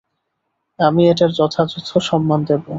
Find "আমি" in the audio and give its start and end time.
0.79-1.01